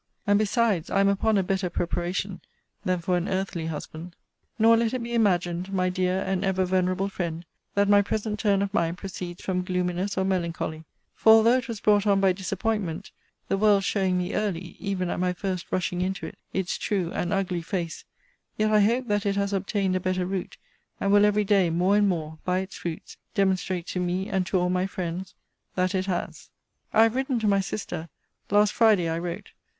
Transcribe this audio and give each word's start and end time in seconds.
And, 0.25 0.39
besides, 0.39 0.89
I 0.89 0.99
am 0.99 1.07
upon 1.09 1.37
a 1.37 1.43
better 1.43 1.69
preparation 1.69 2.41
than 2.83 2.97
for 3.01 3.17
an 3.17 3.27
earthly 3.27 3.67
husband. 3.67 4.15
Nor 4.57 4.75
let 4.77 4.95
it 4.95 5.03
be 5.03 5.13
imagined, 5.13 5.71
my 5.71 5.89
dear 5.89 6.23
and 6.23 6.43
ever 6.43 6.65
venerable 6.65 7.07
friend, 7.07 7.45
that 7.75 7.87
my 7.87 8.01
present 8.01 8.39
turn 8.39 8.63
of 8.63 8.73
mind 8.73 8.97
proceeds 8.97 9.43
from 9.43 9.63
gloominess 9.63 10.17
or 10.17 10.25
melancholy; 10.25 10.85
for 11.13 11.33
although 11.33 11.55
it 11.59 11.67
was 11.67 11.79
brought 11.81 12.07
on 12.07 12.19
by 12.19 12.31
disappointment, 12.33 13.11
(the 13.47 13.59
world 13.59 13.83
showing 13.83 14.17
me 14.17 14.33
early, 14.33 14.75
even 14.79 15.07
at 15.11 15.19
my 15.19 15.33
first 15.33 15.67
rushing 15.71 16.01
into 16.01 16.25
it, 16.25 16.39
its 16.51 16.79
true 16.79 17.11
and 17.11 17.31
ugly 17.31 17.61
face,) 17.61 18.03
yet 18.57 18.71
I 18.71 18.79
hope 18.79 19.05
that 19.07 19.23
it 19.27 19.35
has 19.35 19.53
obtained 19.53 19.95
a 19.95 19.99
better 19.99 20.25
root, 20.25 20.57
and 20.99 21.11
will 21.11 21.25
every 21.25 21.43
day 21.43 21.69
more 21.69 21.95
and 21.95 22.09
more, 22.09 22.39
by 22.43 22.57
its 22.57 22.75
fruits, 22.75 23.17
demonstrate 23.35 23.85
to 23.89 23.99
me, 23.99 24.27
and 24.29 24.47
to 24.47 24.57
all 24.59 24.71
my 24.71 24.87
friends, 24.87 25.35
that 25.75 25.93
it 25.93 26.07
has. 26.07 26.49
I 26.91 27.03
have 27.03 27.13
written 27.13 27.37
to 27.41 27.47
my 27.47 27.59
sister. 27.59 28.09
Last 28.49 28.73
Friday 28.73 29.07
I 29.07 29.19
wrote. 29.19 29.51